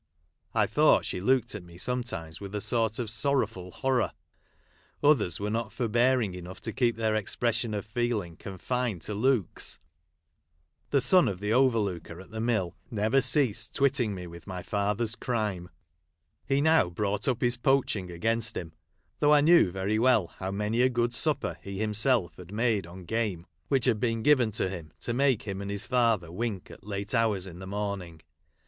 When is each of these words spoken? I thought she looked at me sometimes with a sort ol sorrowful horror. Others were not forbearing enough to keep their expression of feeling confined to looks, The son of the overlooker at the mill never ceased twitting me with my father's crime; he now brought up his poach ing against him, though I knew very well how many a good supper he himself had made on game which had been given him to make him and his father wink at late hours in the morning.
I 0.55 0.65
thought 0.65 1.05
she 1.05 1.21
looked 1.21 1.53
at 1.53 1.61
me 1.63 1.77
sometimes 1.77 2.41
with 2.41 2.55
a 2.55 2.59
sort 2.59 2.99
ol 2.99 3.05
sorrowful 3.05 3.69
horror. 3.69 4.13
Others 5.03 5.39
were 5.39 5.51
not 5.51 5.71
forbearing 5.71 6.33
enough 6.33 6.59
to 6.61 6.73
keep 6.73 6.95
their 6.95 7.13
expression 7.13 7.75
of 7.75 7.85
feeling 7.85 8.35
confined 8.35 9.03
to 9.03 9.13
looks, 9.13 9.77
The 10.89 11.01
son 11.01 11.27
of 11.27 11.39
the 11.39 11.53
overlooker 11.53 12.19
at 12.19 12.31
the 12.31 12.41
mill 12.41 12.75
never 12.89 13.21
ceased 13.21 13.75
twitting 13.75 14.15
me 14.15 14.25
with 14.25 14.47
my 14.47 14.63
father's 14.63 15.13
crime; 15.13 15.69
he 16.47 16.61
now 16.61 16.89
brought 16.89 17.27
up 17.27 17.41
his 17.41 17.55
poach 17.57 17.95
ing 17.95 18.09
against 18.09 18.57
him, 18.57 18.73
though 19.19 19.31
I 19.35 19.41
knew 19.41 19.69
very 19.71 19.99
well 19.99 20.29
how 20.39 20.49
many 20.49 20.81
a 20.81 20.89
good 20.89 21.13
supper 21.13 21.59
he 21.61 21.77
himself 21.77 22.37
had 22.37 22.51
made 22.51 22.87
on 22.87 23.03
game 23.03 23.45
which 23.67 23.85
had 23.85 23.99
been 23.99 24.23
given 24.23 24.51
him 24.51 24.93
to 25.01 25.13
make 25.13 25.43
him 25.43 25.61
and 25.61 25.69
his 25.69 25.85
father 25.85 26.31
wink 26.31 26.71
at 26.71 26.83
late 26.83 27.13
hours 27.13 27.45
in 27.45 27.59
the 27.59 27.67
morning. 27.67 28.21